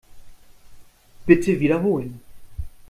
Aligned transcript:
Bitte 1.27 1.59
wiederholen. 1.59 2.19